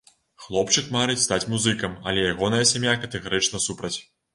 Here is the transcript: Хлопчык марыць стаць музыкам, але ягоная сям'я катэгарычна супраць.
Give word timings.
Хлопчык 0.45 0.85
марыць 0.95 1.19
стаць 1.27 1.49
музыкам, 1.57 1.95
але 2.09 2.27
ягоная 2.33 2.67
сям'я 2.75 3.01
катэгарычна 3.07 3.67
супраць. 3.73 3.97